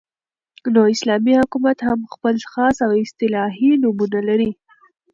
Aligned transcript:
،نو 0.73 0.79
اسلامي 0.93 1.33
حكومت 1.41 1.77
هم 1.87 1.99
خپل 2.13 2.35
خاص 2.51 2.77
او 2.87 2.91
اصطلاحي 3.03 3.69
نومونه 3.81 4.19
لري 4.27 4.51